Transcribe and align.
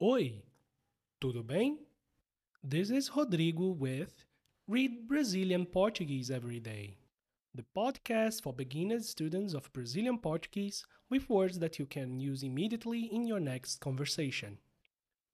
Oi, 0.00 0.44
tudo 1.20 1.42
bem? 1.42 1.76
This 2.62 2.88
is 2.88 3.10
Rodrigo 3.16 3.70
with 3.70 4.24
Read 4.68 5.08
Brazilian 5.08 5.66
Portuguese 5.66 6.30
Every 6.30 6.60
Day, 6.60 6.98
the 7.52 7.64
podcast 7.76 8.44
for 8.44 8.52
beginner 8.52 9.00
students 9.00 9.54
of 9.54 9.72
Brazilian 9.72 10.18
Portuguese 10.18 10.86
with 11.10 11.28
words 11.28 11.58
that 11.58 11.80
you 11.80 11.86
can 11.86 12.20
use 12.20 12.44
immediately 12.44 13.06
in 13.06 13.26
your 13.26 13.40
next 13.40 13.80
conversation. 13.80 14.58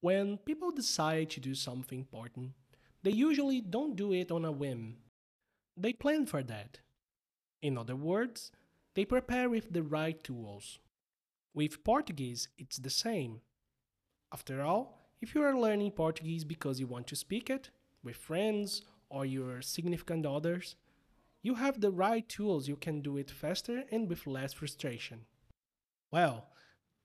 When 0.00 0.38
people 0.38 0.70
decide 0.70 1.28
to 1.32 1.40
do 1.40 1.54
something 1.54 1.98
important, 1.98 2.52
they 3.02 3.10
usually 3.10 3.60
don't 3.60 3.94
do 3.94 4.14
it 4.14 4.30
on 4.30 4.46
a 4.46 4.52
whim. 4.52 4.96
They 5.76 5.92
plan 5.92 6.24
for 6.24 6.42
that. 6.42 6.78
In 7.60 7.76
other 7.76 7.94
words, 7.94 8.52
they 8.94 9.04
prepare 9.04 9.50
with 9.50 9.74
the 9.74 9.82
right 9.82 10.24
tools. 10.24 10.78
With 11.52 11.84
Portuguese, 11.84 12.48
it's 12.56 12.78
the 12.78 12.88
same. 12.88 13.42
After 14.32 14.62
all, 14.62 15.10
if 15.20 15.34
you 15.34 15.42
are 15.42 15.58
learning 15.58 15.92
Portuguese 15.92 16.44
because 16.44 16.80
you 16.80 16.86
want 16.86 17.06
to 17.08 17.16
speak 17.16 17.48
it 17.48 17.70
with 18.02 18.16
friends 18.16 18.82
or 19.08 19.24
your 19.24 19.62
significant 19.62 20.26
others, 20.26 20.76
you 21.42 21.54
have 21.54 21.80
the 21.80 21.90
right 21.90 22.28
tools. 22.28 22.68
You 22.68 22.76
can 22.76 23.00
do 23.00 23.16
it 23.16 23.30
faster 23.30 23.84
and 23.90 24.08
with 24.08 24.26
less 24.26 24.52
frustration. 24.52 25.20
Well, 26.10 26.48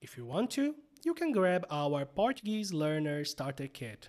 if 0.00 0.16
you 0.16 0.24
want 0.24 0.50
to, 0.52 0.74
you 1.04 1.14
can 1.14 1.32
grab 1.32 1.66
our 1.70 2.04
Portuguese 2.04 2.72
Learner 2.72 3.24
Starter 3.24 3.66
Kit. 3.66 4.08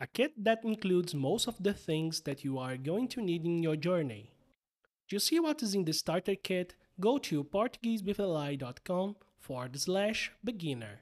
A 0.00 0.06
kit 0.06 0.32
that 0.42 0.64
includes 0.64 1.14
most 1.14 1.46
of 1.46 1.62
the 1.62 1.74
things 1.74 2.22
that 2.22 2.42
you 2.42 2.58
are 2.58 2.78
going 2.78 3.06
to 3.08 3.20
need 3.20 3.44
in 3.44 3.62
your 3.62 3.76
journey. 3.76 4.30
To 5.10 5.18
see 5.20 5.38
what 5.40 5.62
is 5.62 5.74
in 5.74 5.84
the 5.84 5.92
starter 5.92 6.36
kit, 6.36 6.74
go 6.98 7.18
to 7.18 7.44
portuguesewithali.com 7.44 9.16
forward 9.38 9.78
slash 9.78 10.32
beginner. 10.42 11.00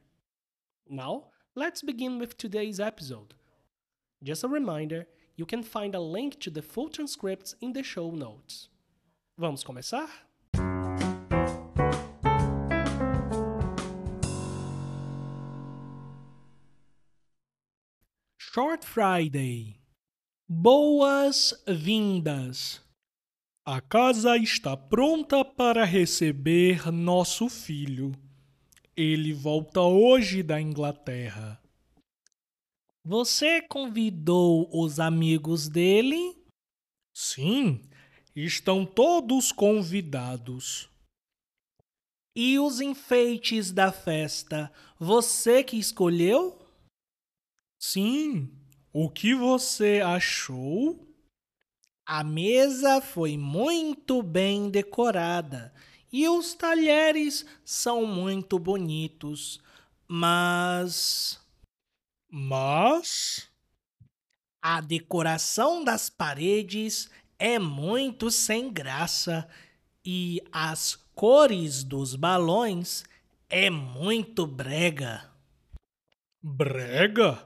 Now, 0.90 1.24
let's 1.54 1.82
begin 1.82 2.18
with 2.18 2.38
today's 2.38 2.80
episode. 2.80 3.34
Just 4.22 4.42
a 4.42 4.48
reminder, 4.48 5.06
you 5.36 5.44
can 5.44 5.62
find 5.62 5.94
a 5.94 6.00
link 6.00 6.40
to 6.40 6.50
the 6.50 6.62
full 6.62 6.88
transcripts 6.88 7.54
in 7.60 7.74
the 7.74 7.82
show 7.82 8.10
notes. 8.10 8.70
Vamos 9.36 9.62
começar? 9.62 10.08
Short 18.38 18.82
Friday. 18.82 19.78
Boas-vindas. 20.48 21.60
A 23.66 23.82
casa 23.82 24.38
está 24.38 24.74
pronta 24.74 25.44
para 25.44 25.84
receber 25.84 26.90
nosso 26.90 27.50
filho. 27.50 28.12
Ele 29.00 29.32
volta 29.32 29.80
hoje 29.80 30.42
da 30.42 30.60
Inglaterra. 30.60 31.62
Você 33.04 33.62
convidou 33.62 34.68
os 34.72 34.98
amigos 34.98 35.68
dele? 35.68 36.36
Sim, 37.14 37.80
estão 38.34 38.84
todos 38.84 39.52
convidados. 39.52 40.90
E 42.34 42.58
os 42.58 42.80
enfeites 42.80 43.70
da 43.70 43.92
festa, 43.92 44.68
você 44.98 45.62
que 45.62 45.76
escolheu? 45.76 46.58
Sim. 47.80 48.52
O 48.92 49.08
que 49.08 49.32
você 49.32 50.00
achou? 50.04 51.06
A 52.04 52.24
mesa 52.24 53.00
foi 53.00 53.36
muito 53.36 54.24
bem 54.24 54.68
decorada 54.68 55.72
e 56.12 56.28
os 56.28 56.54
talheres 56.54 57.44
são 57.64 58.06
muito 58.06 58.58
bonitos, 58.58 59.60
mas. 60.06 61.40
Mas. 62.30 63.48
A 64.60 64.80
decoração 64.80 65.84
das 65.84 66.10
paredes 66.10 67.08
é 67.38 67.58
muito 67.58 68.30
sem 68.30 68.72
graça 68.72 69.48
e 70.04 70.42
as 70.50 70.96
cores 71.14 71.84
dos 71.84 72.16
balões 72.16 73.04
é 73.48 73.70
muito 73.70 74.46
brega. 74.46 75.30
Brega? 76.42 77.44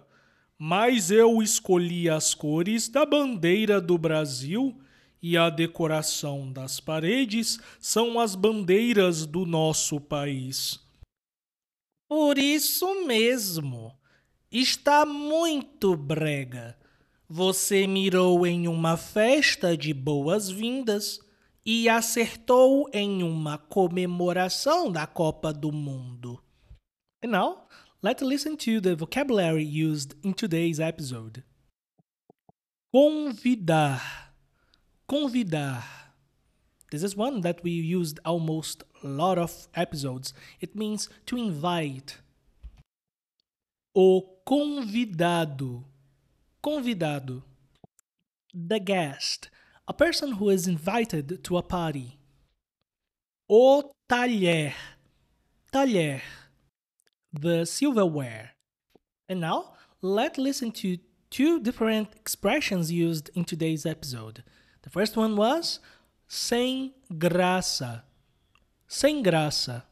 Mas 0.58 1.10
eu 1.10 1.42
escolhi 1.42 2.08
as 2.08 2.34
cores 2.34 2.88
da 2.88 3.04
bandeira 3.04 3.80
do 3.80 3.98
Brasil 3.98 4.81
e 5.22 5.36
a 5.36 5.48
decoração 5.48 6.52
das 6.52 6.80
paredes 6.80 7.60
são 7.78 8.18
as 8.18 8.34
bandeiras 8.34 9.24
do 9.24 9.46
nosso 9.46 10.00
país. 10.00 10.80
Por 12.08 12.36
isso 12.36 13.06
mesmo, 13.06 13.96
está 14.50 15.06
muito 15.06 15.96
brega. 15.96 16.76
Você 17.28 17.86
mirou 17.86 18.46
em 18.46 18.66
uma 18.68 18.96
festa 18.96 19.76
de 19.76 19.94
boas-vindas 19.94 21.20
e 21.64 21.88
acertou 21.88 22.90
em 22.92 23.22
uma 23.22 23.56
comemoração 23.56 24.90
da 24.90 25.06
Copa 25.06 25.52
do 25.52 25.70
Mundo. 25.72 26.42
E 27.22 27.26
now, 27.26 27.68
let's 28.02 28.22
listen 28.22 28.56
to 28.56 28.80
the 28.80 28.96
vocabulary 28.96 29.64
used 29.64 30.14
in 30.24 30.32
today's 30.32 30.80
episode. 30.80 31.44
Convidar. 32.92 34.11
Convidar. 35.12 35.82
This 36.90 37.02
is 37.02 37.14
one 37.14 37.42
that 37.42 37.62
we 37.62 37.70
used 37.70 38.18
almost 38.24 38.82
a 39.04 39.06
lot 39.06 39.36
of 39.36 39.68
episodes. 39.74 40.32
It 40.58 40.74
means 40.74 41.10
to 41.26 41.36
invite. 41.36 42.16
O 43.94 44.38
convidado. 44.46 45.84
Convidado. 46.64 47.42
The 48.54 48.80
guest. 48.80 49.50
A 49.86 49.92
person 49.92 50.32
who 50.32 50.48
is 50.48 50.66
invited 50.66 51.44
to 51.44 51.58
a 51.58 51.62
party. 51.62 52.18
O 53.50 53.92
talher. 54.08 54.72
Talher 55.70 56.22
the 57.34 57.66
silverware. 57.66 58.52
And 59.28 59.40
now, 59.40 59.74
let's 60.00 60.38
listen 60.38 60.70
to 60.72 60.96
two 61.28 61.60
different 61.60 62.14
expressions 62.14 62.90
used 62.90 63.30
in 63.34 63.44
today's 63.44 63.84
episode. 63.84 64.42
The 64.82 64.90
first 64.90 65.16
one 65.16 65.36
was 65.36 65.80
sem 66.28 66.92
graça. 67.10 68.02
Sem 68.86 69.22
graça. 69.22 69.84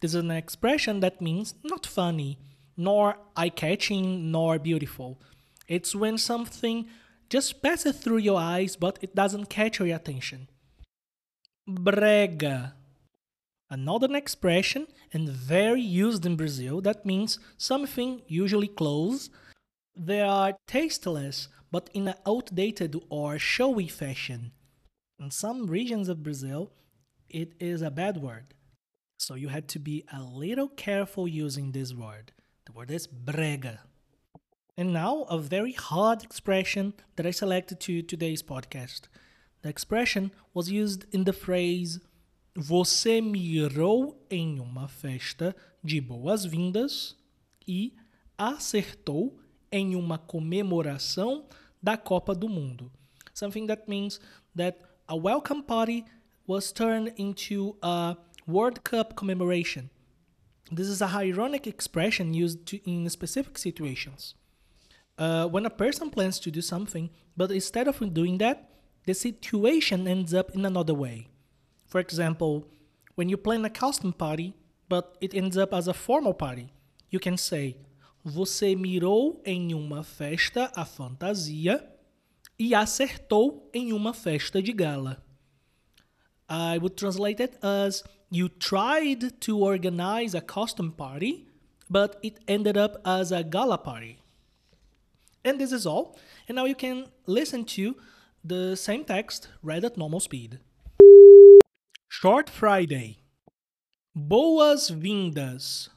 This 0.00 0.14
is 0.14 0.20
an 0.20 0.30
expression 0.30 1.00
that 1.00 1.20
means 1.20 1.54
not 1.62 1.86
funny, 1.86 2.38
nor 2.76 3.16
eye 3.36 3.50
catching, 3.50 4.30
nor 4.30 4.58
beautiful. 4.58 5.20
It's 5.68 5.94
when 5.94 6.18
something 6.18 6.86
just 7.28 7.62
passes 7.62 7.96
through 7.98 8.18
your 8.18 8.40
eyes 8.40 8.74
but 8.76 8.98
it 9.02 9.14
doesn't 9.14 9.50
catch 9.50 9.78
your 9.78 9.94
attention. 9.94 10.48
Brega 11.68 12.72
another 13.70 14.14
expression 14.16 14.86
and 15.12 15.28
very 15.28 15.80
used 15.80 16.26
in 16.26 16.36
Brazil 16.36 16.80
that 16.80 17.06
means 17.06 17.38
something 17.56 18.20
usually 18.26 18.68
close. 18.68 19.30
They 19.96 20.20
are 20.20 20.56
tasteless 20.66 21.48
but 21.70 21.90
in 21.94 22.08
an 22.08 22.14
outdated 22.26 22.96
or 23.08 23.38
showy 23.38 23.86
fashion. 23.86 24.52
In 25.18 25.30
some 25.30 25.66
regions 25.66 26.08
of 26.08 26.22
Brazil, 26.22 26.72
it 27.28 27.52
is 27.60 27.82
a 27.82 27.90
bad 27.90 28.16
word. 28.16 28.54
So 29.18 29.34
you 29.34 29.48
had 29.48 29.68
to 29.68 29.78
be 29.78 30.04
a 30.12 30.22
little 30.22 30.68
careful 30.68 31.28
using 31.28 31.72
this 31.72 31.94
word. 31.94 32.32
The 32.66 32.72
word 32.72 32.90
is 32.90 33.06
brega. 33.06 33.78
And 34.76 34.92
now, 34.92 35.24
a 35.28 35.38
very 35.38 35.72
hard 35.72 36.22
expression 36.22 36.94
that 37.16 37.26
I 37.26 37.30
selected 37.32 37.80
to 37.80 38.02
today's 38.02 38.42
podcast. 38.42 39.02
The 39.62 39.68
expression 39.68 40.32
was 40.54 40.70
used 40.70 41.04
in 41.12 41.24
the 41.24 41.34
phrase 41.34 42.00
Você 42.56 43.20
mirou 43.20 44.26
em 44.30 44.58
uma 44.58 44.88
festa 44.88 45.54
de 45.84 46.00
boas-vindas 46.00 47.16
e 47.66 47.94
acertou 48.36 49.38
em 49.72 49.94
uma 49.94 50.18
comemoração 50.18 51.46
da 51.82 51.96
Copa 51.96 52.34
do 52.34 52.48
Mundo. 52.48 52.90
Something 53.32 53.66
that 53.66 53.84
means 53.88 54.20
that 54.54 54.78
a 55.08 55.16
welcome 55.16 55.62
party 55.62 56.04
was 56.46 56.72
turned 56.72 57.12
into 57.16 57.76
a 57.82 58.16
World 58.46 58.80
Cup 58.82 59.14
commemoration. 59.14 59.88
This 60.72 60.88
is 60.88 61.00
a 61.00 61.06
ironic 61.06 61.68
expression 61.68 62.34
used 62.34 62.64
to, 62.66 62.80
in 62.84 63.08
specific 63.08 63.58
situations. 63.58 64.34
Uh, 65.18 65.46
when 65.46 65.66
a 65.66 65.70
person 65.70 66.10
plans 66.10 66.38
to 66.40 66.50
do 66.50 66.60
something, 66.60 67.10
but 67.36 67.50
instead 67.50 67.88
of 67.88 67.98
doing 68.14 68.38
that, 68.38 68.70
the 69.04 69.14
situation 69.14 70.06
ends 70.06 70.32
up 70.32 70.50
in 70.54 70.64
another 70.64 70.94
way. 70.94 71.28
For 71.86 72.00
example, 72.00 72.66
when 73.16 73.28
you 73.28 73.36
plan 73.36 73.64
a 73.64 73.70
custom 73.70 74.12
party, 74.12 74.54
but 74.88 75.16
it 75.20 75.34
ends 75.34 75.56
up 75.56 75.74
as 75.74 75.88
a 75.88 75.94
formal 75.94 76.34
party, 76.34 76.72
you 77.10 77.18
can 77.18 77.36
say: 77.36 77.76
Você 78.22 78.76
mirou 78.76 79.40
em 79.44 79.74
uma 79.74 80.02
festa 80.02 80.70
a 80.76 80.84
fantasia 80.84 81.90
e 82.58 82.74
acertou 82.74 83.70
em 83.72 83.92
uma 83.92 84.12
festa 84.12 84.62
de 84.62 84.72
gala. 84.72 85.24
I 86.50 86.78
would 86.78 86.96
translate 86.96 87.42
it 87.42 87.56
as: 87.62 88.04
You 88.30 88.48
tried 88.48 89.30
to 89.40 89.60
organize 89.60 90.36
a 90.36 90.42
custom 90.42 90.90
party, 90.90 91.46
but 91.88 92.18
it 92.22 92.38
ended 92.46 92.76
up 92.76 93.00
as 93.04 93.32
a 93.32 93.42
gala 93.42 93.78
party. 93.78 94.18
And 95.42 95.58
this 95.58 95.72
is 95.72 95.86
all. 95.86 96.18
And 96.46 96.56
now 96.56 96.66
you 96.66 96.74
can 96.74 97.06
listen 97.26 97.64
to 97.76 97.96
the 98.44 98.76
same 98.76 99.04
text 99.04 99.48
read 99.62 99.84
at 99.84 99.96
normal 99.96 100.20
speed. 100.20 100.60
Short 102.08 102.50
Friday. 102.50 103.20
Boas-vindas. 104.14 105.88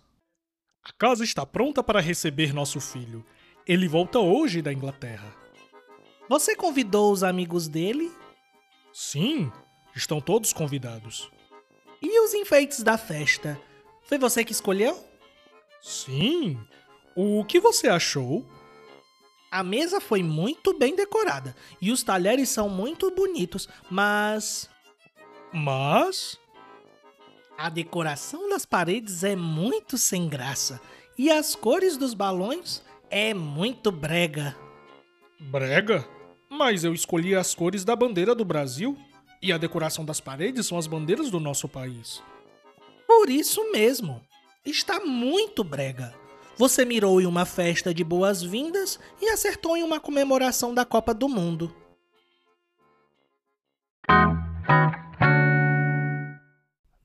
A 0.83 0.91
casa 0.91 1.23
está 1.23 1.45
pronta 1.45 1.81
para 1.81 2.01
receber 2.01 2.53
nosso 2.53 2.81
filho. 2.81 3.25
Ele 3.65 3.87
volta 3.87 4.19
hoje 4.19 4.61
da 4.61 4.73
Inglaterra. 4.73 5.33
Você 6.27 6.55
convidou 6.55 7.11
os 7.11 7.23
amigos 7.23 7.67
dele? 7.69 8.11
Sim, 8.91 9.51
estão 9.95 10.19
todos 10.19 10.51
convidados. 10.51 11.31
E 12.01 12.19
os 12.19 12.33
enfeites 12.33 12.83
da 12.83 12.97
festa? 12.97 13.59
Foi 14.03 14.17
você 14.17 14.43
que 14.43 14.51
escolheu? 14.51 15.01
Sim. 15.81 16.59
O 17.15 17.45
que 17.45 17.59
você 17.59 17.87
achou? 17.87 18.45
A 19.49 19.63
mesa 19.63 20.01
foi 20.01 20.21
muito 20.21 20.77
bem 20.77 20.95
decorada 20.95 21.55
e 21.79 21.91
os 21.91 22.03
talheres 22.03 22.49
são 22.49 22.67
muito 22.67 23.09
bonitos, 23.11 23.69
mas. 23.89 24.69
Mas. 25.53 26.39
A 27.57 27.69
decoração 27.69 28.49
das 28.49 28.65
paredes 28.65 29.23
é 29.23 29.35
muito 29.35 29.97
sem 29.97 30.27
graça 30.27 30.81
e 31.17 31.29
as 31.29 31.55
cores 31.55 31.97
dos 31.97 32.13
balões 32.13 32.81
é 33.09 33.33
muito 33.33 33.91
brega. 33.91 34.55
Brega? 35.39 36.07
Mas 36.49 36.83
eu 36.83 36.93
escolhi 36.93 37.35
as 37.35 37.53
cores 37.53 37.85
da 37.85 37.95
bandeira 37.95 38.33
do 38.33 38.43
Brasil 38.43 38.97
e 39.41 39.51
a 39.51 39.57
decoração 39.57 40.03
das 40.03 40.19
paredes 40.19 40.65
são 40.65 40.77
as 40.77 40.87
bandeiras 40.87 41.29
do 41.29 41.39
nosso 41.39 41.67
país. 41.67 42.23
Por 43.05 43.29
isso 43.29 43.71
mesmo. 43.71 44.21
Está 44.65 44.99
muito 45.01 45.63
brega. 45.63 46.13
Você 46.57 46.85
mirou 46.85 47.19
em 47.19 47.25
uma 47.25 47.45
festa 47.45 47.93
de 47.93 48.03
boas-vindas 48.03 48.99
e 49.21 49.29
acertou 49.29 49.75
em 49.75 49.83
uma 49.83 49.99
comemoração 49.99 50.73
da 50.73 50.85
Copa 50.85 51.13
do 51.13 51.27
Mundo. 51.27 51.75